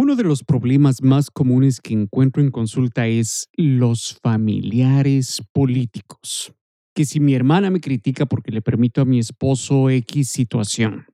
Uno 0.00 0.14
de 0.14 0.22
los 0.22 0.44
problemas 0.44 1.02
más 1.02 1.28
comunes 1.28 1.80
que 1.80 1.92
encuentro 1.92 2.40
en 2.40 2.52
consulta 2.52 3.08
es 3.08 3.48
los 3.56 4.16
familiares 4.22 5.42
políticos. 5.52 6.52
Que 6.94 7.04
si 7.04 7.18
mi 7.18 7.34
hermana 7.34 7.68
me 7.68 7.80
critica 7.80 8.24
porque 8.24 8.52
le 8.52 8.62
permito 8.62 9.00
a 9.00 9.04
mi 9.04 9.18
esposo 9.18 9.90
X 9.90 10.28
situación, 10.28 11.06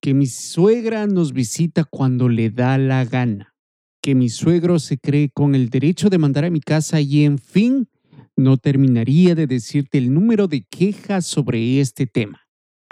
que 0.00 0.14
mi 0.14 0.24
suegra 0.24 1.06
nos 1.06 1.34
visita 1.34 1.84
cuando 1.84 2.30
le 2.30 2.48
da 2.48 2.78
la 2.78 3.04
gana, 3.04 3.54
que 4.00 4.14
mi 4.14 4.30
suegro 4.30 4.78
se 4.78 4.96
cree 4.96 5.28
con 5.28 5.54
el 5.54 5.68
derecho 5.68 6.08
de 6.08 6.16
mandar 6.16 6.46
a 6.46 6.50
mi 6.50 6.60
casa 6.60 7.02
y 7.02 7.24
en 7.24 7.36
fin, 7.36 7.90
no 8.34 8.56
terminaría 8.56 9.34
de 9.34 9.46
decirte 9.46 9.98
el 9.98 10.14
número 10.14 10.48
de 10.48 10.64
quejas 10.70 11.26
sobre 11.26 11.80
este 11.80 12.06
tema. 12.06 12.41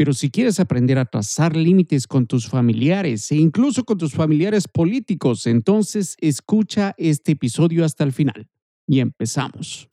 Pero 0.00 0.14
si 0.14 0.30
quieres 0.30 0.58
aprender 0.60 0.98
a 0.98 1.04
trazar 1.04 1.54
límites 1.54 2.06
con 2.06 2.26
tus 2.26 2.48
familiares 2.48 3.30
e 3.32 3.36
incluso 3.36 3.84
con 3.84 3.98
tus 3.98 4.14
familiares 4.14 4.66
políticos, 4.66 5.46
entonces 5.46 6.16
escucha 6.22 6.94
este 6.96 7.32
episodio 7.32 7.84
hasta 7.84 8.04
el 8.04 8.12
final. 8.14 8.48
Y 8.86 9.00
empezamos. 9.00 9.90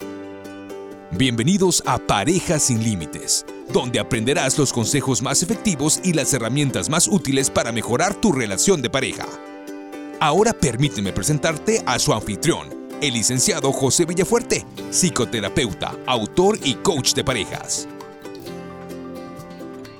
Bienvenidos 1.12 1.84
a 1.86 1.98
Parejas 1.98 2.64
sin 2.64 2.82
Límites, 2.86 3.46
donde 3.74 4.00
aprenderás 4.00 4.58
los 4.58 4.72
consejos 4.72 5.22
más 5.22 5.44
efectivos 5.44 6.00
y 6.02 6.14
las 6.14 6.34
herramientas 6.34 6.90
más 6.90 7.10
útiles 7.10 7.50
para 7.50 7.74
mejorar 7.74 8.16
tu 8.16 8.32
relación 8.32 8.82
de 8.82 8.90
pareja. 8.90 9.26
Ahora 10.22 10.54
permíteme 10.54 11.12
presentarte 11.12 11.84
a 11.86 12.00
su 12.00 12.14
anfitrión, 12.14 12.70
el 13.02 13.14
licenciado 13.14 13.74
José 13.74 14.06
Villafuerte, 14.06 14.66
psicoterapeuta, 14.90 15.98
autor 16.06 16.58
y 16.64 16.76
coach 16.76 17.14
de 17.14 17.26
parejas. 17.26 17.90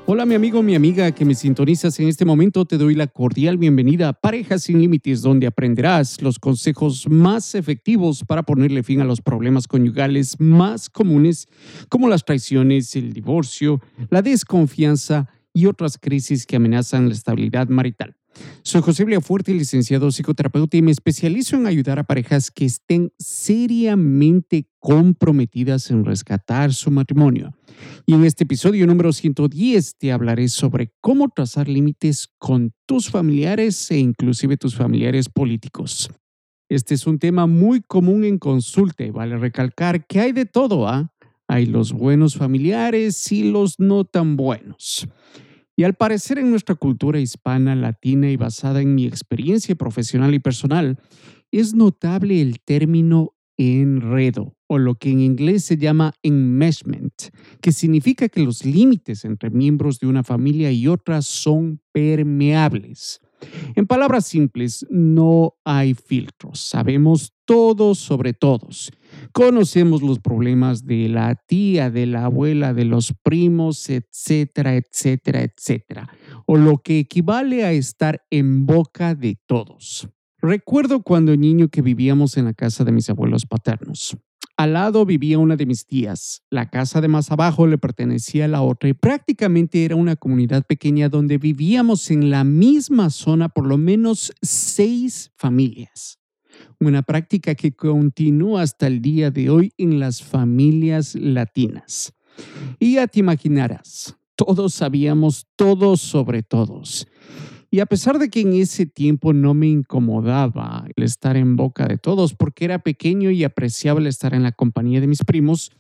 Hola 0.10 0.26
mi 0.26 0.36
amigo, 0.36 0.64
mi 0.64 0.74
amiga 0.74 1.12
que 1.12 1.26
me 1.26 1.36
sintonizas 1.36 2.00
en 2.00 2.08
este 2.08 2.24
momento, 2.24 2.64
te 2.64 2.78
doy 2.78 2.96
la 2.96 3.08
cordial 3.08 3.58
bienvenida 3.58 4.08
a 4.08 4.14
Parejas 4.14 4.64
sin 4.64 4.80
Límites, 4.80 5.22
donde 5.22 5.48
aprenderás 5.48 6.22
los 6.22 6.40
consejos 6.40 7.10
más 7.10 7.56
efectivos 7.56 8.24
para 8.24 8.44
ponerle 8.44 8.84
fin 8.84 9.02
a 9.02 9.04
los 9.04 9.20
problemas 9.20 9.68
conyugales 9.68 10.40
más 10.40 10.90
comunes, 10.90 11.50
como 11.90 12.08
las 12.08 12.24
traiciones, 12.24 12.96
el 12.96 13.12
divorcio, 13.12 13.82
la 14.10 14.22
desconfianza 14.22 15.28
y 15.52 15.66
otras 15.66 15.98
crisis 15.98 16.46
que 16.46 16.56
amenazan 16.56 17.10
la 17.10 17.14
estabilidad 17.14 17.68
marital. 17.68 18.17
Soy 18.64 18.82
José 18.82 19.06
Fuerte, 19.22 19.54
licenciado 19.54 20.12
psicoterapeuta, 20.12 20.78
y 20.78 20.82
me 20.82 20.92
especializo 20.92 21.56
en 21.56 21.68
ayudar 21.68 22.00
a 22.00 22.04
parejas 22.04 22.52
que 22.52 22.66
estén 22.66 23.14
seriamente 23.18 24.68
comprometidas 24.80 25.90
en 25.90 26.04
rescatar 26.04 26.74
su 26.74 26.92
matrimonio. 26.92 27.54
Y 28.06 28.14
en 28.14 28.26
este 28.26 28.44
episodio 28.44 28.86
número 28.86 29.14
110 29.14 29.98
te 29.98 30.12
hablaré 30.12 30.50
sobre 30.50 30.92
cómo 31.02 31.30
trazar 31.30 31.68
límites 31.68 32.28
con 32.38 32.74
tus 32.86 33.10
familiares 33.10 33.90
e 33.92 34.00
inclusive 34.00 34.58
tus 34.58 34.76
familiares 34.76 35.30
políticos. 35.30 36.10
Este 36.70 36.96
es 36.96 37.08
un 37.08 37.20
tema 37.20 37.48
muy 37.48 37.82
común 37.82 38.26
en 38.26 38.38
consulta 38.38 39.06
y 39.06 39.12
vale 39.12 39.38
recalcar 39.38 40.06
que 40.06 40.20
hay 40.20 40.34
de 40.34 40.46
todo, 40.46 40.88
¿ah? 40.88 41.14
Hay 41.48 41.66
los 41.66 41.94
buenos 41.94 42.36
familiares 42.36 43.32
y 43.32 43.50
los 43.50 43.80
no 43.80 44.04
tan 44.04 44.36
buenos. 44.36 45.08
Y 45.80 45.84
al 45.84 45.94
parecer 45.94 46.40
en 46.40 46.50
nuestra 46.50 46.74
cultura 46.74 47.20
hispana, 47.20 47.76
latina 47.76 48.32
y 48.32 48.36
basada 48.36 48.82
en 48.82 48.96
mi 48.96 49.06
experiencia 49.06 49.76
profesional 49.76 50.34
y 50.34 50.40
personal, 50.40 50.98
es 51.52 51.76
notable 51.76 52.42
el 52.42 52.60
término 52.62 53.36
enredo 53.58 54.58
o 54.68 54.80
lo 54.80 54.96
que 54.96 55.12
en 55.12 55.20
inglés 55.20 55.66
se 55.66 55.78
llama 55.78 56.14
enmeshment, 56.24 57.14
que 57.62 57.72
significa 57.72 58.28
que 58.28 58.42
los 58.42 58.66
límites 58.66 59.24
entre 59.24 59.52
miembros 59.52 60.00
de 60.00 60.08
una 60.08 60.24
familia 60.24 60.72
y 60.72 60.88
otra 60.88 61.22
son 61.22 61.80
permeables. 61.92 63.22
En 63.76 63.86
palabras 63.86 64.26
simples, 64.26 64.86
no 64.90 65.56
hay 65.64 65.94
filtros. 65.94 66.60
Sabemos 66.60 67.34
todos 67.46 68.00
sobre 68.00 68.34
todos. 68.34 68.92
Conocemos 69.32 70.02
los 70.02 70.20
problemas 70.20 70.86
de 70.86 71.10
la 71.10 71.36
tía, 71.36 71.90
de 71.90 72.06
la 72.06 72.26
abuela, 72.26 72.74
de 72.74 72.86
los 72.86 73.14
primos, 73.24 73.90
etcétera, 73.90 74.76
etcétera, 74.76 75.42
etcétera. 75.44 76.10
O 76.46 76.58
lo 76.58 76.80
que 76.80 77.00
equivale 77.00 77.64
a 77.64 77.72
estar 77.72 78.22
en 78.30 78.66
boca 78.66 79.16
de 79.16 79.38
todos. 79.46 80.10
Recuerdo 80.40 81.02
cuando 81.02 81.36
niño 81.36 81.70
que 81.70 81.82
vivíamos 81.82 82.38
en 82.38 82.46
la 82.46 82.54
casa 82.54 82.84
de 82.84 82.92
mis 82.92 83.10
abuelos 83.10 83.46
paternos. 83.46 84.18
Al 84.58 84.74
lado 84.74 85.06
vivía 85.06 85.38
una 85.38 85.56
de 85.56 85.68
mis 85.68 85.86
tías. 85.86 86.42
La 86.50 86.72
casa 86.72 87.00
de 87.00 87.08
más 87.08 87.30
abajo 87.30 87.68
le 87.68 87.78
pertenecía 87.78 88.46
a 88.46 88.48
la 88.48 88.64
otra 88.64 88.90
y 88.90 88.94
prácticamente 88.94 89.86
era 89.86 89.96
una 89.96 90.16
comunidad 90.16 90.66
pequeña 90.66 91.10
donde 91.10 91.38
vivíamos 91.38 92.10
en 92.10 92.32
la 92.32 92.44
misma 92.44 93.12
zona 93.12 93.50
por 93.50 93.68
lo 93.68 93.78
menos 93.78 94.34
seis 94.42 95.32
familias. 95.38 96.18
Una 96.80 97.04
práctica 97.04 97.54
que 97.54 97.76
continúa 97.76 98.64
hasta 98.64 98.88
el 98.88 99.00
día 99.00 99.30
de 99.30 99.52
hoy 99.52 99.74
en 99.78 100.00
las 100.00 100.24
familias 100.24 101.14
latinas. 101.14 102.14
Y 102.80 102.96
ya 102.96 103.06
te 103.06 103.20
imaginarás, 103.20 104.16
todos 104.36 104.74
sabíamos 104.74 105.46
todos 105.56 106.02
sobre 106.02 106.42
todos. 106.42 107.08
Y 107.78 107.80
a 107.80 107.86
pesar 107.86 108.18
de 108.18 108.32
que 108.32 108.42
en 108.42 108.54
ese 108.54 108.88
tiempo 108.88 109.34
no 109.34 109.54
me 109.54 109.68
incomodaba 109.68 110.88
el 110.96 111.04
estar 111.04 111.38
en 111.38 111.56
boca 111.56 111.86
de 111.86 112.00
todos, 112.00 112.34
porque 112.34 112.66
era 112.66 112.80
pequeño 112.80 113.30
y 113.30 113.44
apreciaba 113.44 114.00
el 114.00 114.08
estar 114.08 114.34
en 114.34 114.42
la 114.42 114.52
compañía 114.52 115.00
de 115.00 115.06
mis 115.06 115.24
primos, 115.24 115.72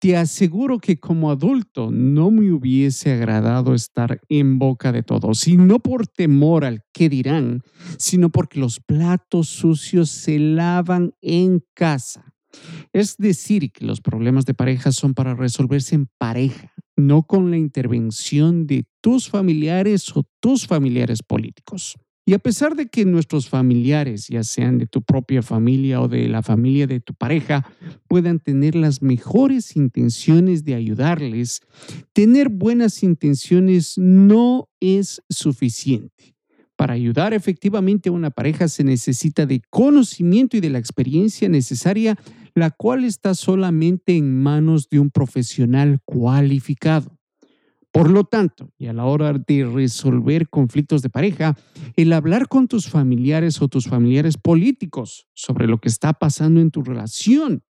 te 0.00 0.16
aseguro 0.16 0.80
que 0.80 0.98
como 0.98 1.30
adulto 1.30 1.92
no 1.92 2.32
me 2.32 2.50
hubiese 2.50 3.12
agradado 3.12 3.74
estar 3.74 4.20
en 4.28 4.58
boca 4.58 4.90
de 4.90 5.04
todos, 5.04 5.46
y 5.46 5.56
no 5.56 5.78
por 5.78 6.08
temor 6.08 6.64
al 6.64 6.82
qué 6.92 7.08
dirán, 7.08 7.62
sino 7.96 8.30
porque 8.30 8.58
los 8.58 8.80
platos 8.80 9.46
sucios 9.46 10.10
se 10.10 10.40
lavan 10.40 11.12
en 11.20 11.62
casa. 11.74 12.34
Es 12.92 13.18
decir, 13.18 13.70
que 13.70 13.84
los 13.84 14.00
problemas 14.00 14.46
de 14.46 14.54
pareja 14.54 14.90
son 14.90 15.14
para 15.14 15.36
resolverse 15.36 15.94
en 15.94 16.08
pareja, 16.18 16.72
no 16.96 17.22
con 17.22 17.52
la 17.52 17.56
intervención 17.56 18.66
de 18.66 18.84
tus 19.06 19.28
familiares 19.28 20.16
o 20.16 20.24
tus 20.40 20.66
familiares 20.66 21.22
políticos. 21.22 21.94
Y 22.26 22.34
a 22.34 22.40
pesar 22.40 22.74
de 22.74 22.88
que 22.88 23.04
nuestros 23.04 23.48
familiares, 23.48 24.26
ya 24.26 24.42
sean 24.42 24.78
de 24.78 24.88
tu 24.88 25.00
propia 25.00 25.42
familia 25.42 26.00
o 26.00 26.08
de 26.08 26.26
la 26.26 26.42
familia 26.42 26.88
de 26.88 26.98
tu 26.98 27.14
pareja, 27.14 27.64
puedan 28.08 28.40
tener 28.40 28.74
las 28.74 29.02
mejores 29.02 29.76
intenciones 29.76 30.64
de 30.64 30.74
ayudarles, 30.74 31.60
tener 32.12 32.48
buenas 32.48 33.04
intenciones 33.04 33.96
no 33.96 34.68
es 34.80 35.22
suficiente. 35.30 36.34
Para 36.74 36.94
ayudar 36.94 37.32
efectivamente 37.32 38.08
a 38.08 38.12
una 38.12 38.30
pareja 38.30 38.66
se 38.66 38.82
necesita 38.82 39.46
de 39.46 39.62
conocimiento 39.70 40.56
y 40.56 40.60
de 40.60 40.70
la 40.70 40.80
experiencia 40.80 41.48
necesaria 41.48 42.18
la 42.56 42.70
cual 42.70 43.04
está 43.04 43.36
solamente 43.36 44.16
en 44.16 44.34
manos 44.34 44.88
de 44.88 44.98
un 44.98 45.10
profesional 45.10 46.00
cualificado. 46.04 47.15
Por 47.96 48.10
lo 48.10 48.24
tanto, 48.24 48.72
y 48.76 48.88
a 48.88 48.92
la 48.92 49.06
hora 49.06 49.32
de 49.32 49.64
resolver 49.64 50.50
conflictos 50.50 51.00
de 51.00 51.08
pareja, 51.08 51.56
el 51.96 52.12
hablar 52.12 52.46
con 52.46 52.68
tus 52.68 52.88
familiares 52.88 53.62
o 53.62 53.68
tus 53.68 53.86
familiares 53.86 54.36
políticos 54.36 55.28
sobre 55.32 55.66
lo 55.66 55.78
que 55.78 55.88
está 55.88 56.12
pasando 56.12 56.60
en 56.60 56.70
tu 56.70 56.82
relación 56.82 57.62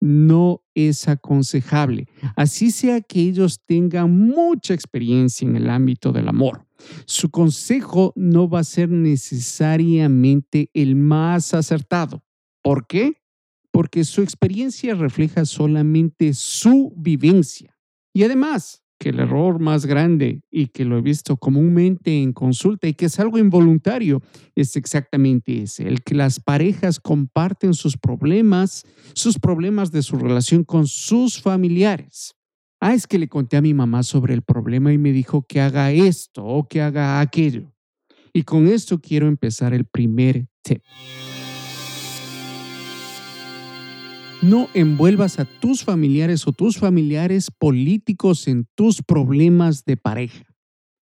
no 0.00 0.64
es 0.74 1.06
aconsejable, 1.06 2.08
así 2.36 2.70
sea 2.70 3.00
que 3.00 3.20
ellos 3.20 3.64
tengan 3.66 4.10
mucha 4.10 4.74
experiencia 4.74 5.46
en 5.46 5.56
el 5.56 5.70
ámbito 5.70 6.12
del 6.12 6.28
amor. 6.28 6.66
Su 7.04 7.30
consejo 7.30 8.12
no 8.16 8.48
va 8.48 8.60
a 8.60 8.64
ser 8.64 8.88
necesariamente 8.88 10.70
el 10.74 10.96
más 10.96 11.54
acertado. 11.54 12.24
¿Por 12.62 12.86
qué? 12.86 13.14
porque 13.78 14.02
su 14.02 14.22
experiencia 14.22 14.94
refleja 14.96 15.44
solamente 15.44 16.34
su 16.34 16.92
vivencia. 16.96 17.78
Y 18.12 18.24
además, 18.24 18.82
que 18.98 19.10
el 19.10 19.20
error 19.20 19.60
más 19.60 19.86
grande 19.86 20.42
y 20.50 20.66
que 20.66 20.84
lo 20.84 20.98
he 20.98 21.00
visto 21.00 21.36
comúnmente 21.36 22.20
en 22.20 22.32
consulta 22.32 22.88
y 22.88 22.94
que 22.94 23.06
es 23.06 23.18
algo 23.20 23.38
involuntario 23.38 24.22
es 24.54 24.76
exactamente 24.76 25.62
ese, 25.62 25.86
el 25.86 26.02
que 26.02 26.14
las 26.14 26.40
parejas 26.40 26.98
comparten 26.98 27.74
sus 27.74 27.96
problemas, 27.96 28.84
sus 29.14 29.38
problemas 29.38 29.92
de 29.92 30.02
su 30.02 30.16
relación 30.16 30.64
con 30.64 30.86
sus 30.86 31.40
familiares. 31.40 32.34
Ah, 32.80 32.94
es 32.94 33.06
que 33.06 33.18
le 33.18 33.28
conté 33.28 33.56
a 33.56 33.62
mi 33.62 33.74
mamá 33.74 34.02
sobre 34.02 34.34
el 34.34 34.42
problema 34.42 34.92
y 34.92 34.98
me 34.98 35.12
dijo 35.12 35.44
que 35.48 35.60
haga 35.60 35.90
esto 35.90 36.44
o 36.44 36.68
que 36.68 36.80
haga 36.80 37.20
aquello. 37.20 37.72
Y 38.32 38.42
con 38.42 38.68
esto 38.68 39.00
quiero 39.00 39.26
empezar 39.26 39.74
el 39.74 39.84
primer 39.84 40.46
tip. 40.62 40.82
No 44.40 44.68
envuelvas 44.72 45.40
a 45.40 45.46
tus 45.46 45.82
familiares 45.82 46.46
o 46.46 46.52
tus 46.52 46.78
familiares 46.78 47.50
políticos 47.50 48.46
en 48.46 48.68
tus 48.76 49.02
problemas 49.02 49.84
de 49.84 49.96
pareja. 49.96 50.44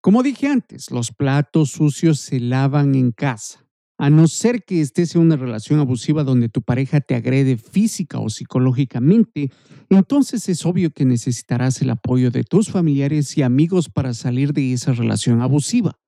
Como 0.00 0.22
dije 0.22 0.46
antes, 0.46 0.90
los 0.90 1.12
platos 1.12 1.72
sucios 1.72 2.18
se 2.18 2.40
lavan 2.40 2.94
en 2.94 3.12
casa. 3.12 3.66
A 3.98 4.08
no 4.08 4.26
ser 4.26 4.64
que 4.64 4.80
estés 4.80 5.14
en 5.14 5.20
una 5.20 5.36
relación 5.36 5.80
abusiva 5.80 6.24
donde 6.24 6.48
tu 6.48 6.62
pareja 6.62 7.02
te 7.02 7.14
agrede 7.14 7.58
física 7.58 8.20
o 8.20 8.30
psicológicamente, 8.30 9.50
entonces 9.90 10.48
es 10.48 10.64
obvio 10.64 10.90
que 10.90 11.04
necesitarás 11.04 11.82
el 11.82 11.90
apoyo 11.90 12.30
de 12.30 12.42
tus 12.42 12.70
familiares 12.70 13.36
y 13.36 13.42
amigos 13.42 13.90
para 13.90 14.14
salir 14.14 14.54
de 14.54 14.72
esa 14.72 14.92
relación 14.92 15.42
abusiva. 15.42 15.98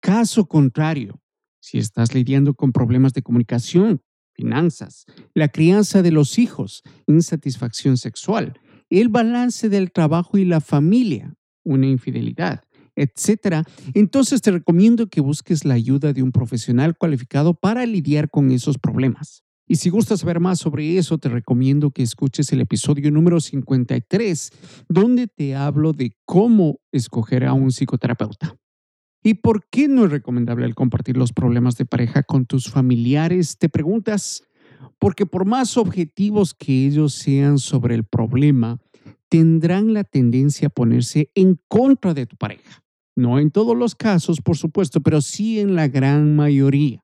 Caso 0.00 0.44
contrario, 0.44 1.20
si 1.58 1.78
estás 1.78 2.14
lidiando 2.14 2.52
con 2.52 2.72
problemas 2.72 3.14
de 3.14 3.22
comunicación, 3.22 4.02
finanzas, 4.36 5.06
la 5.34 5.48
crianza 5.48 6.02
de 6.02 6.12
los 6.12 6.38
hijos, 6.38 6.82
insatisfacción 7.06 7.96
sexual, 7.96 8.60
el 8.90 9.08
balance 9.08 9.68
del 9.68 9.90
trabajo 9.90 10.38
y 10.38 10.44
la 10.44 10.60
familia, 10.60 11.34
una 11.64 11.86
infidelidad, 11.86 12.62
etcétera, 12.94 13.64
entonces 13.94 14.40
te 14.40 14.50
recomiendo 14.50 15.08
que 15.08 15.20
busques 15.20 15.64
la 15.64 15.74
ayuda 15.74 16.12
de 16.12 16.22
un 16.22 16.32
profesional 16.32 16.96
cualificado 16.96 17.54
para 17.54 17.84
lidiar 17.86 18.30
con 18.30 18.50
esos 18.50 18.78
problemas. 18.78 19.42
Y 19.68 19.76
si 19.76 19.90
gustas 19.90 20.20
saber 20.20 20.38
más 20.38 20.60
sobre 20.60 20.96
eso, 20.96 21.18
te 21.18 21.28
recomiendo 21.28 21.90
que 21.90 22.02
escuches 22.02 22.52
el 22.52 22.60
episodio 22.60 23.10
número 23.10 23.40
53, 23.40 24.50
donde 24.88 25.26
te 25.26 25.56
hablo 25.56 25.92
de 25.92 26.16
cómo 26.24 26.78
escoger 26.92 27.44
a 27.44 27.52
un 27.52 27.72
psicoterapeuta. 27.72 28.56
¿Y 29.26 29.34
por 29.34 29.66
qué 29.68 29.88
no 29.88 30.04
es 30.04 30.12
recomendable 30.12 30.66
el 30.66 30.76
compartir 30.76 31.16
los 31.16 31.32
problemas 31.32 31.76
de 31.76 31.84
pareja 31.84 32.22
con 32.22 32.46
tus 32.46 32.70
familiares? 32.70 33.58
Te 33.58 33.68
preguntas, 33.68 34.44
porque 35.00 35.26
por 35.26 35.44
más 35.44 35.76
objetivos 35.76 36.54
que 36.54 36.86
ellos 36.86 37.14
sean 37.14 37.58
sobre 37.58 37.96
el 37.96 38.04
problema, 38.04 38.78
tendrán 39.28 39.94
la 39.94 40.04
tendencia 40.04 40.68
a 40.68 40.70
ponerse 40.70 41.32
en 41.34 41.58
contra 41.66 42.14
de 42.14 42.26
tu 42.26 42.36
pareja. 42.36 42.84
No 43.16 43.40
en 43.40 43.50
todos 43.50 43.76
los 43.76 43.96
casos, 43.96 44.40
por 44.40 44.56
supuesto, 44.56 45.00
pero 45.00 45.20
sí 45.20 45.58
en 45.58 45.74
la 45.74 45.88
gran 45.88 46.36
mayoría. 46.36 47.02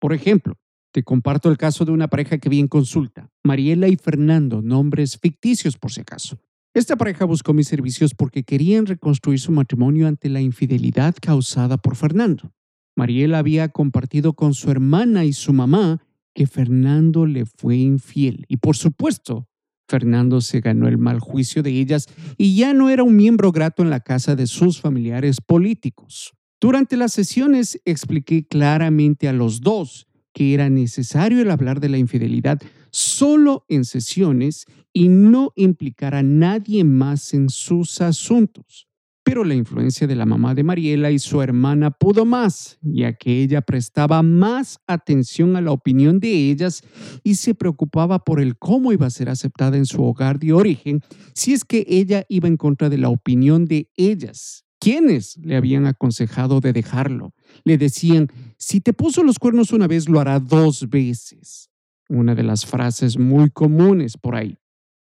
Por 0.00 0.12
ejemplo, 0.12 0.56
te 0.92 1.04
comparto 1.04 1.50
el 1.50 1.56
caso 1.56 1.84
de 1.84 1.92
una 1.92 2.08
pareja 2.08 2.38
que 2.38 2.48
vi 2.48 2.58
en 2.58 2.66
consulta, 2.66 3.30
Mariela 3.44 3.86
y 3.86 3.94
Fernando, 3.94 4.60
nombres 4.60 5.18
ficticios 5.18 5.78
por 5.78 5.92
si 5.92 6.00
acaso. 6.00 6.40
Esta 6.72 6.94
pareja 6.96 7.24
buscó 7.24 7.52
mis 7.52 7.66
servicios 7.66 8.14
porque 8.14 8.44
querían 8.44 8.86
reconstruir 8.86 9.40
su 9.40 9.50
matrimonio 9.50 10.06
ante 10.06 10.28
la 10.28 10.40
infidelidad 10.40 11.16
causada 11.20 11.78
por 11.78 11.96
Fernando. 11.96 12.52
Mariela 12.96 13.38
había 13.38 13.70
compartido 13.70 14.34
con 14.34 14.54
su 14.54 14.70
hermana 14.70 15.24
y 15.24 15.32
su 15.32 15.52
mamá 15.52 16.00
que 16.32 16.46
Fernando 16.46 17.26
le 17.26 17.44
fue 17.44 17.76
infiel 17.76 18.44
y 18.46 18.58
por 18.58 18.76
supuesto 18.76 19.48
Fernando 19.88 20.40
se 20.40 20.60
ganó 20.60 20.86
el 20.86 20.96
mal 20.96 21.18
juicio 21.18 21.64
de 21.64 21.70
ellas 21.70 22.06
y 22.38 22.54
ya 22.54 22.72
no 22.72 22.88
era 22.88 23.02
un 23.02 23.16
miembro 23.16 23.50
grato 23.50 23.82
en 23.82 23.90
la 23.90 23.98
casa 23.98 24.36
de 24.36 24.46
sus 24.46 24.80
familiares 24.80 25.40
políticos. 25.40 26.34
Durante 26.60 26.96
las 26.96 27.12
sesiones 27.12 27.80
expliqué 27.84 28.46
claramente 28.46 29.28
a 29.28 29.32
los 29.32 29.60
dos 29.60 30.06
que 30.32 30.54
era 30.54 30.70
necesario 30.70 31.42
el 31.42 31.50
hablar 31.50 31.80
de 31.80 31.88
la 31.88 31.98
infidelidad 31.98 32.60
solo 32.90 33.64
en 33.68 33.84
sesiones 33.84 34.66
y 34.92 35.08
no 35.08 35.52
implicar 35.56 36.14
a 36.14 36.22
nadie 36.22 36.84
más 36.84 37.34
en 37.34 37.48
sus 37.48 38.00
asuntos. 38.00 38.88
Pero 39.22 39.44
la 39.44 39.54
influencia 39.54 40.06
de 40.06 40.16
la 40.16 40.26
mamá 40.26 40.54
de 40.54 40.64
Mariela 40.64 41.10
y 41.10 41.18
su 41.18 41.42
hermana 41.42 41.90
pudo 41.90 42.24
más, 42.24 42.78
ya 42.80 43.12
que 43.12 43.42
ella 43.42 43.60
prestaba 43.60 44.22
más 44.22 44.80
atención 44.86 45.56
a 45.56 45.60
la 45.60 45.72
opinión 45.72 46.20
de 46.20 46.50
ellas 46.50 46.82
y 47.22 47.34
se 47.34 47.54
preocupaba 47.54 48.24
por 48.24 48.40
el 48.40 48.56
cómo 48.56 48.92
iba 48.92 49.06
a 49.06 49.10
ser 49.10 49.28
aceptada 49.28 49.76
en 49.76 49.86
su 49.86 50.02
hogar 50.02 50.38
de 50.38 50.52
origen 50.52 51.00
si 51.34 51.52
es 51.52 51.64
que 51.64 51.84
ella 51.88 52.24
iba 52.28 52.48
en 52.48 52.56
contra 52.56 52.88
de 52.88 52.98
la 52.98 53.10
opinión 53.10 53.66
de 53.66 53.90
ellas 53.96 54.64
quienes 54.80 55.36
le 55.36 55.56
habían 55.56 55.86
aconsejado 55.86 56.60
de 56.60 56.72
dejarlo. 56.72 57.34
Le 57.64 57.78
decían, 57.78 58.28
si 58.56 58.80
te 58.80 58.92
puso 58.92 59.22
los 59.22 59.38
cuernos 59.38 59.72
una 59.72 59.86
vez, 59.86 60.08
lo 60.08 60.18
hará 60.18 60.40
dos 60.40 60.88
veces. 60.88 61.69
Una 62.10 62.34
de 62.34 62.42
las 62.42 62.66
frases 62.66 63.18
muy 63.18 63.50
comunes 63.50 64.16
por 64.16 64.34
ahí. 64.34 64.58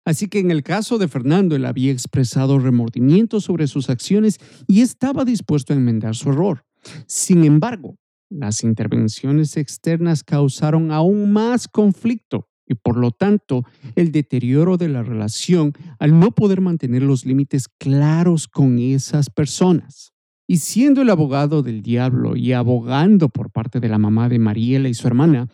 Así 0.06 0.28
que 0.28 0.38
en 0.38 0.52
el 0.52 0.62
caso 0.62 1.00
de 1.00 1.08
Fernando, 1.08 1.56
él 1.56 1.66
había 1.66 1.92
expresado 1.92 2.60
remordimiento 2.60 3.42
sobre 3.42 3.66
sus 3.66 3.90
acciones 3.90 4.40
y 4.68 4.82
estaba 4.82 5.26
dispuesto 5.26 5.74
a 5.74 5.78
enmendar 5.78 6.16
su 6.16 6.30
error. 6.30 6.64
Sin 7.08 7.44
embargo, 7.44 7.98
las 8.30 8.64
intervenciones 8.64 9.58
externas 9.58 10.24
causaron 10.24 10.92
aún 10.92 11.34
más 11.34 11.68
conflicto 11.68 12.48
y 12.68 12.76
por 12.76 12.98
lo 12.98 13.10
tanto 13.10 13.64
el 13.96 14.12
deterioro 14.12 14.78
de 14.78 14.88
la 14.88 15.02
relación 15.02 15.74
al 15.98 16.20
no 16.20 16.30
poder 16.30 16.62
mantener 16.62 17.02
los 17.02 17.26
límites 17.26 17.68
claros 17.68 18.48
con 18.48 18.78
esas 18.78 19.32
personas. 19.32 20.14
Y 20.48 20.58
siendo 20.58 21.02
el 21.02 21.10
abogado 21.10 21.64
del 21.64 21.82
diablo 21.82 22.36
y 22.36 22.54
abogando 22.54 23.30
por 23.30 23.50
parte 23.50 23.80
de 23.80 23.90
la 23.90 23.98
mamá 23.98 24.30
de 24.30 24.38
Mariela 24.38 24.88
y 24.88 24.94
su 24.94 25.08
hermana, 25.08 25.48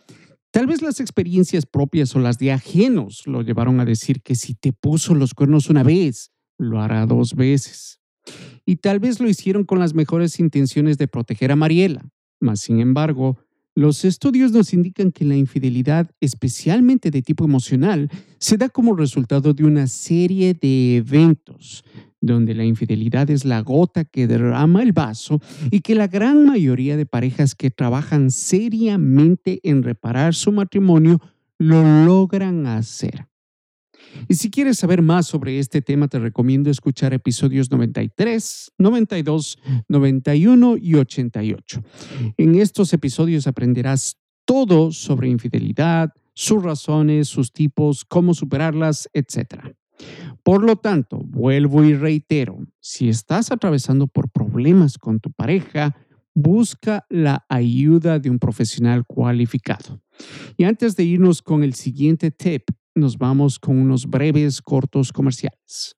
tal 0.50 0.66
vez 0.66 0.82
las 0.82 1.00
experiencias 1.00 1.66
propias 1.66 2.14
o 2.16 2.18
las 2.18 2.38
de 2.38 2.52
ajenos 2.52 3.22
lo 3.26 3.42
llevaron 3.42 3.80
a 3.80 3.84
decir 3.84 4.22
que 4.22 4.34
si 4.34 4.54
te 4.54 4.72
puso 4.72 5.14
los 5.14 5.34
cuernos 5.34 5.70
una 5.70 5.82
vez, 5.82 6.30
lo 6.58 6.80
hará 6.80 7.06
dos 7.06 7.34
veces. 7.34 8.00
Y 8.66 8.76
tal 8.76 9.00
vez 9.00 9.20
lo 9.20 9.28
hicieron 9.28 9.64
con 9.64 9.78
las 9.78 9.94
mejores 9.94 10.38
intenciones 10.40 10.98
de 10.98 11.08
proteger 11.08 11.52
a 11.52 11.56
Mariela, 11.56 12.08
mas 12.40 12.60
sin 12.60 12.80
embargo, 12.80 13.38
los 13.74 14.04
estudios 14.04 14.50
nos 14.50 14.74
indican 14.74 15.12
que 15.12 15.24
la 15.24 15.36
infidelidad, 15.36 16.10
especialmente 16.20 17.12
de 17.12 17.22
tipo 17.22 17.44
emocional, 17.44 18.10
se 18.38 18.56
da 18.56 18.68
como 18.68 18.96
resultado 18.96 19.54
de 19.54 19.64
una 19.64 19.86
serie 19.86 20.52
de 20.54 20.96
eventos 20.96 21.84
donde 22.20 22.54
la 22.54 22.64
infidelidad 22.64 23.30
es 23.30 23.44
la 23.44 23.60
gota 23.60 24.04
que 24.04 24.26
derrama 24.26 24.82
el 24.82 24.92
vaso 24.92 25.40
y 25.70 25.80
que 25.80 25.94
la 25.94 26.08
gran 26.08 26.46
mayoría 26.46 26.96
de 26.96 27.06
parejas 27.06 27.54
que 27.54 27.70
trabajan 27.70 28.30
seriamente 28.30 29.60
en 29.62 29.82
reparar 29.82 30.34
su 30.34 30.52
matrimonio 30.52 31.20
lo 31.58 32.04
logran 32.04 32.66
hacer. 32.66 33.26
Y 34.28 34.34
si 34.34 34.50
quieres 34.50 34.78
saber 34.78 35.02
más 35.02 35.26
sobre 35.26 35.58
este 35.58 35.82
tema, 35.82 36.08
te 36.08 36.18
recomiendo 36.18 36.70
escuchar 36.70 37.12
episodios 37.12 37.70
93, 37.70 38.72
92, 38.78 39.58
91 39.88 40.76
y 40.78 40.94
88. 40.94 41.82
En 42.36 42.54
estos 42.54 42.92
episodios 42.92 43.46
aprenderás 43.46 44.16
todo 44.44 44.92
sobre 44.92 45.28
infidelidad, 45.28 46.12
sus 46.34 46.62
razones, 46.62 47.28
sus 47.28 47.52
tipos, 47.52 48.04
cómo 48.04 48.32
superarlas, 48.32 49.08
etc. 49.12 49.74
Por 50.48 50.64
lo 50.64 50.76
tanto, 50.76 51.18
vuelvo 51.18 51.84
y 51.84 51.94
reitero, 51.94 52.56
si 52.80 53.10
estás 53.10 53.52
atravesando 53.52 54.06
por 54.06 54.30
problemas 54.30 54.96
con 54.96 55.20
tu 55.20 55.30
pareja, 55.30 55.94
busca 56.34 57.04
la 57.10 57.44
ayuda 57.50 58.18
de 58.18 58.30
un 58.30 58.38
profesional 58.38 59.04
cualificado. 59.04 60.00
Y 60.56 60.64
antes 60.64 60.96
de 60.96 61.04
irnos 61.04 61.42
con 61.42 61.62
el 61.62 61.74
siguiente 61.74 62.30
tip, 62.30 62.62
nos 62.94 63.18
vamos 63.18 63.58
con 63.58 63.78
unos 63.78 64.06
breves 64.06 64.62
cortos 64.62 65.12
comerciales. 65.12 65.97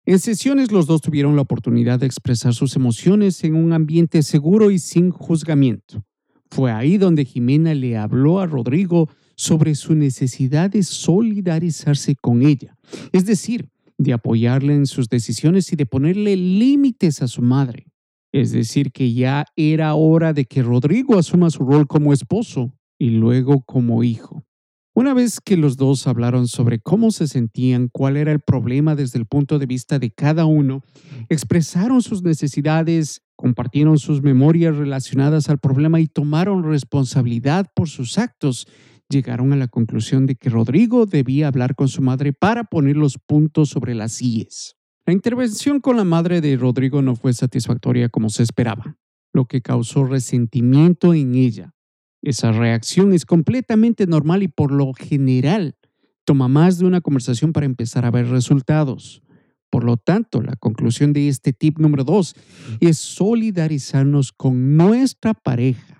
En 0.05 0.19
sesiones 0.19 0.73
los 0.73 0.87
dos 0.87 1.01
tuvieron 1.01 1.37
la 1.37 1.43
oportunidad 1.43 1.99
de 1.99 2.05
expresar 2.05 2.53
sus 2.53 2.75
emociones 2.75 3.45
en 3.45 3.55
un 3.55 3.71
ambiente 3.71 4.23
seguro 4.23 4.71
y 4.71 4.77
sin 4.77 5.09
juzgamiento. 5.09 6.03
Fue 6.51 6.71
ahí 6.73 6.97
donde 6.97 7.23
Jimena 7.23 7.73
le 7.73 7.97
habló 7.97 8.41
a 8.41 8.45
Rodrigo 8.45 9.09
sobre 9.35 9.75
su 9.75 9.95
necesidad 9.95 10.69
de 10.69 10.83
solidarizarse 10.83 12.15
con 12.15 12.41
ella, 12.41 12.77
es 13.11 13.25
decir, 13.25 13.69
de 13.97 14.13
apoyarle 14.13 14.75
en 14.75 14.85
sus 14.85 15.07
decisiones 15.07 15.71
y 15.71 15.75
de 15.75 15.85
ponerle 15.85 16.35
límites 16.35 17.21
a 17.21 17.27
su 17.27 17.41
madre. 17.41 17.87
Es 18.31 18.51
decir, 18.51 18.91
que 18.91 19.13
ya 19.13 19.45
era 19.55 19.95
hora 19.95 20.33
de 20.33 20.45
que 20.45 20.61
Rodrigo 20.61 21.17
asuma 21.17 21.49
su 21.49 21.63
rol 21.63 21.87
como 21.87 22.11
esposo 22.11 22.73
y 22.99 23.11
luego 23.11 23.61
como 23.61 24.03
hijo. 24.03 24.43
Una 24.93 25.13
vez 25.13 25.41
que 25.41 25.57
los 25.57 25.75
dos 25.75 26.07
hablaron 26.07 26.47
sobre 26.47 26.79
cómo 26.79 27.11
se 27.11 27.27
sentían, 27.27 27.89
cuál 27.91 28.15
era 28.15 28.31
el 28.31 28.39
problema 28.39 28.95
desde 28.95 29.19
el 29.19 29.25
punto 29.25 29.59
de 29.59 29.65
vista 29.65 29.99
de 29.99 30.11
cada 30.11 30.45
uno, 30.45 30.83
expresaron 31.27 32.01
sus 32.01 32.23
necesidades, 32.23 33.21
compartieron 33.35 33.97
sus 33.97 34.21
memorias 34.21 34.77
relacionadas 34.77 35.49
al 35.49 35.59
problema 35.59 35.99
y 35.99 36.07
tomaron 36.07 36.63
responsabilidad 36.63 37.67
por 37.75 37.89
sus 37.89 38.17
actos, 38.17 38.67
llegaron 39.09 39.53
a 39.53 39.55
la 39.55 39.67
conclusión 39.67 40.25
de 40.25 40.35
que 40.35 40.49
Rodrigo 40.49 41.05
debía 41.05 41.47
hablar 41.47 41.75
con 41.75 41.87
su 41.87 42.01
madre 42.01 42.33
para 42.33 42.63
poner 42.63 42.97
los 42.97 43.17
puntos 43.17 43.69
sobre 43.69 43.95
las 43.95 44.21
IES. 44.21 44.75
La 45.05 45.13
intervención 45.13 45.79
con 45.79 45.97
la 45.97 46.03
madre 46.03 46.41
de 46.41 46.57
Rodrigo 46.57 47.01
no 47.01 47.15
fue 47.15 47.33
satisfactoria 47.33 48.09
como 48.09 48.29
se 48.29 48.43
esperaba, 48.43 48.97
lo 49.33 49.45
que 49.45 49.61
causó 49.61 50.05
resentimiento 50.05 51.13
en 51.13 51.35
ella. 51.35 51.75
Esa 52.23 52.51
reacción 52.51 53.13
es 53.13 53.25
completamente 53.25 54.07
normal 54.07 54.41
y 54.41 54.47
por 54.47 54.71
lo 54.71 54.93
general 54.93 55.75
toma 56.23 56.47
más 56.47 56.79
de 56.79 56.85
una 56.85 57.01
conversación 57.01 57.53
para 57.53 57.67
empezar 57.67 58.03
a 58.03 58.11
ver 58.11 58.27
resultados. 58.29 59.21
Por 59.69 59.83
lo 59.83 59.97
tanto, 59.97 60.41
la 60.41 60.55
conclusión 60.55 61.13
de 61.13 61.27
este 61.27 61.53
tip 61.53 61.77
número 61.77 62.03
dos 62.03 62.33
es 62.79 62.97
solidarizarnos 62.97 64.31
con 64.31 64.75
nuestra 64.75 65.35
pareja. 65.35 65.94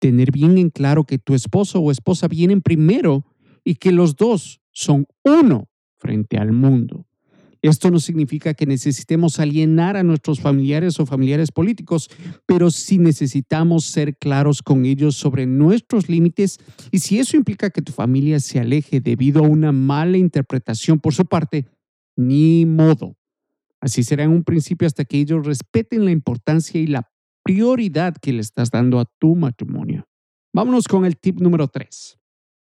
Tener 0.00 0.32
bien 0.32 0.58
en 0.58 0.70
claro 0.70 1.04
que 1.04 1.18
tu 1.18 1.34
esposo 1.34 1.78
o 1.78 1.92
esposa 1.92 2.26
vienen 2.26 2.62
primero 2.62 3.24
y 3.62 3.76
que 3.76 3.92
los 3.92 4.16
dos 4.16 4.60
son 4.72 5.06
uno 5.22 5.68
frente 5.98 6.38
al 6.38 6.52
mundo. 6.52 7.06
Esto 7.62 7.90
no 7.90 8.00
significa 8.00 8.54
que 8.54 8.64
necesitemos 8.64 9.38
alienar 9.38 9.98
a 9.98 10.02
nuestros 10.02 10.40
familiares 10.40 10.98
o 10.98 11.04
familiares 11.04 11.52
políticos, 11.52 12.08
pero 12.46 12.70
sí 12.70 12.98
necesitamos 12.98 13.84
ser 13.84 14.16
claros 14.16 14.62
con 14.62 14.86
ellos 14.86 15.16
sobre 15.16 15.44
nuestros 15.44 16.08
límites 16.08 16.58
y 16.90 17.00
si 17.00 17.18
eso 17.18 17.36
implica 17.36 17.68
que 17.68 17.82
tu 17.82 17.92
familia 17.92 18.40
se 18.40 18.60
aleje 18.60 19.00
debido 19.00 19.44
a 19.44 19.48
una 19.48 19.72
mala 19.72 20.16
interpretación 20.16 20.98
por 20.98 21.12
su 21.12 21.26
parte, 21.26 21.66
ni 22.16 22.64
modo. 22.64 23.16
Así 23.78 24.04
será 24.04 24.24
en 24.24 24.30
un 24.30 24.44
principio 24.44 24.86
hasta 24.86 25.04
que 25.04 25.18
ellos 25.18 25.44
respeten 25.44 26.06
la 26.06 26.10
importancia 26.10 26.80
y 26.80 26.86
la 26.86 27.09
prioridad 27.50 28.14
que 28.14 28.32
le 28.32 28.42
estás 28.42 28.70
dando 28.70 29.00
a 29.00 29.04
tu 29.18 29.34
matrimonio. 29.34 30.06
Vámonos 30.54 30.86
con 30.86 31.04
el 31.04 31.16
tip 31.16 31.40
número 31.40 31.66
3. 31.66 32.16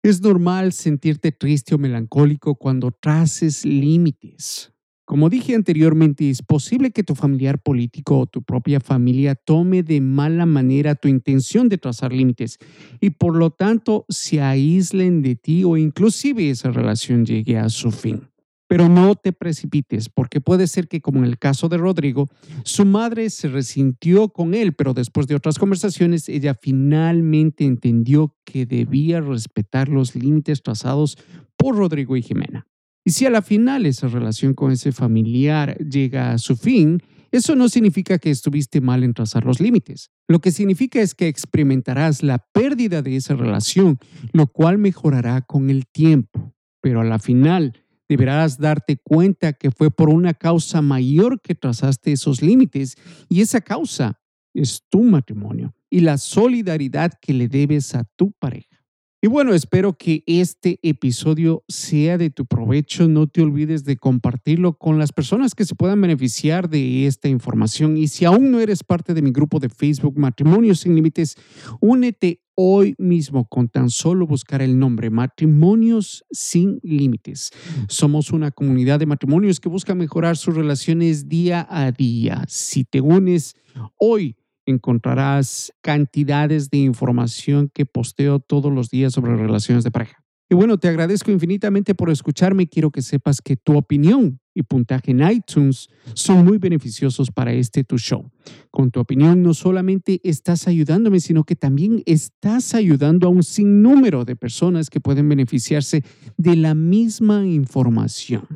Es 0.05 0.21
normal 0.21 0.73
sentirte 0.73 1.33
triste 1.33 1.75
o 1.75 1.79
melancólico 1.79 2.55
cuando 2.55 2.93
traces 2.93 3.65
límites. 3.65 4.73
Como 5.05 5.31
dije 5.31 5.57
anteriormente, 5.57 6.31
es 6.31 6.43
posible 6.43 6.93
que 6.93 7.03
tu 7.03 7.17
familiar 7.17 7.61
político 7.61 8.21
o 8.21 8.27
tu 8.27 8.45
propia 8.45 8.79
familia 8.79 9.35
tome 9.35 9.83
de 9.83 10.01
mala 10.01 10.47
manera 10.47 10.95
tu 10.95 11.09
intención 11.09 11.69
de 11.69 11.79
trazar 11.79 12.13
límites 12.13 12.59
y 13.01 13.11
por 13.11 13.35
lo 13.35 13.51
tanto 13.51 14.07
se 14.09 14.41
aíslen 14.41 15.23
de 15.23 15.35
ti 15.35 15.65
o 15.65 15.77
inclusive 15.77 16.51
esa 16.51 16.71
relación 16.71 17.27
llegue 17.27 17.59
a 17.59 17.69
su 17.69 17.91
fin. 17.91 18.29
Pero 18.69 18.89
no 18.89 19.15
te 19.15 19.33
precipites, 19.33 20.09
porque 20.09 20.41
puede 20.41 20.67
ser 20.67 20.89
que, 20.89 21.01
como 21.01 21.19
en 21.19 21.25
el 21.25 21.39
caso 21.39 21.69
de 21.69 21.79
Rodrigo, 21.79 22.29
su 22.65 22.85
madre 22.85 23.31
se 23.31 23.49
resintió 23.49 24.29
con 24.29 24.55
él, 24.55 24.75
pero 24.75 24.95
después 24.95 25.27
de 25.27 25.35
otras 25.35 25.59
conversaciones, 25.59 26.29
ella 26.29 26.55
finalmente 26.55 27.65
entendió 27.65 28.37
que 28.45 28.67
debía 28.67 29.21
respetar 29.21 29.89
los 29.89 30.15
límites 30.15 30.63
trazados 30.63 31.17
por 31.57 31.77
Rodrigo 31.77 32.17
y 32.17 32.23
Jimena. 32.23 32.67
Y 33.05 33.13
si 33.13 33.25
a 33.25 33.31
la 33.31 33.41
final 33.41 33.87
esa 33.87 34.07
relación 34.09 34.53
con 34.53 34.71
ese 34.71 34.93
familiar 34.93 35.79
llega 35.79 36.33
a 36.33 36.39
su 36.39 36.57
fin, 36.57 37.03
eso 37.31 37.57
no 37.57 37.69
significa 37.69 38.19
que 38.19 38.31
estuviste 38.31 38.81
mal 38.81 39.03
en 39.03 39.15
trazar 39.15 39.45
los 39.45 39.61
límites. 39.61 40.11
Lo 40.29 40.41
que 40.41 40.51
significa 40.51 41.01
es 41.01 41.15
que 41.15 41.29
experimentarás 41.29 42.23
la 42.23 42.39
pérdida 42.39 43.03
de 43.03 43.17
esa 43.17 43.35
relación, 43.35 43.99
lo 44.33 44.47
cual 44.47 44.79
mejorará 44.79 45.43
con 45.43 45.71
el 45.71 45.87
tiempo. 45.87 46.55
Pero 46.81 47.01
a 47.01 47.05
la 47.05 47.19
final 47.19 47.75
deberás 48.09 48.59
darte 48.59 48.97
cuenta 48.97 49.53
que 49.53 49.71
fue 49.71 49.91
por 49.91 50.09
una 50.09 50.35
causa 50.35 50.83
mayor 50.83 51.41
que 51.41 51.55
trazaste 51.55 52.13
esos 52.13 52.43
límites 52.43 52.97
y 53.29 53.41
esa 53.41 53.61
causa 53.61 54.21
es 54.55 54.83
tu 54.89 55.03
matrimonio 55.03 55.75
y 55.91 56.01
la 56.01 56.19
solidaridad 56.19 57.13
que 57.21 57.33
le 57.33 57.49
debes 57.49 57.95
a 57.95 58.05
tu 58.05 58.33
pareja. 58.33 58.79
Y 59.21 59.27
bueno, 59.27 59.53
espero 59.53 59.95
que 59.95 60.23
este 60.27 60.79
episodio 60.83 61.65
sea 61.67 62.19
de 62.19 62.31
tu 62.31 62.47
provecho. 62.47 63.09
No 63.09 63.27
te 63.27 63.43
olvides 63.43 63.85
de 63.85 63.97
compartirlo 63.97 64.79
con 64.79 64.97
las 64.97 65.13
personas 65.13 65.57
que 65.57 65.65
se 65.65 65.75
puedan 65.75 66.01
beneficiar 66.01 66.69
de 66.71 67.05
esta 67.05 67.29
información. 67.29 67.97
Y 67.97 68.07
si 68.07 68.25
aún 68.25 68.53
no 68.53 68.61
eres 68.61 68.85
parte 68.85 69.15
de 69.15 69.23
mi 69.23 69.33
grupo 69.33 69.59
de 69.59 69.71
Facebook 69.71 70.17
Matrimonios 70.17 70.81
sin 70.81 70.95
Límites, 70.95 71.35
únete 71.81 72.43
hoy 72.61 72.97
mismo 72.99 73.47
con 73.49 73.69
tan 73.69 73.89
solo 73.89 74.27
buscar 74.27 74.63
el 74.63 74.81
nombre 74.81 75.11
Matrimonios 75.11 76.25
sin 76.33 76.81
Límites. 76.83 77.53
Somos 77.89 78.33
una 78.33 78.51
comunidad 78.51 78.99
de 78.99 79.07
matrimonios 79.07 79.61
que 79.61 79.69
busca 79.69 79.95
mejorar 79.95 80.37
sus 80.37 80.57
relaciones 80.57 81.29
día 81.29 81.65
a 81.71 81.93
día. 81.93 82.43
Si 82.49 82.83
te 82.83 83.01
unes 83.01 83.55
hoy, 83.97 84.35
encontrarás 84.67 85.73
cantidades 85.83 86.69
de 86.69 86.79
información 86.79 87.71
que 87.73 87.87
posteo 87.87 88.41
todos 88.41 88.73
los 88.73 88.91
días 88.91 89.13
sobre 89.13 89.37
relaciones 89.37 89.85
de 89.85 89.93
pareja. 89.93 90.25
Y 90.51 90.57
bueno, 90.57 90.79
te 90.79 90.89
agradezco 90.89 91.31
infinitamente 91.31 91.95
por 91.95 92.11
escucharme. 92.11 92.67
Quiero 92.67 92.91
que 92.91 93.03
sepas 93.03 93.41
que 93.41 93.57
tu 93.57 93.77
opinión 93.77 94.41
y 94.59 94.63
puntaje 94.65 95.13
en 95.13 95.23
iTunes 95.31 95.89
son 96.15 96.45
muy 96.45 96.59
beneficiosos 96.59 97.31
para 97.31 97.53
este 97.53 97.85
tu 97.85 97.97
show. 97.97 98.29
Con 98.73 98.91
tu 98.91 98.99
opinión 98.99 99.41
no 99.41 99.55
solamente 99.55 100.21
estás 100.25 100.67
ayudándome, 100.67 101.21
sino 101.21 101.45
que 101.45 101.55
también 101.55 102.03
estás 102.07 102.75
ayudando 102.75 103.29
a 103.29 103.31
un 103.31 103.45
sinnúmero 103.45 104.25
de 104.25 104.35
personas 104.35 104.91
que 104.91 104.99
pueden 105.01 105.29
beneficiarse 105.29 106.03
de 106.37 106.57
la 106.57 106.75
misma 106.75 107.47
información. 107.47 108.49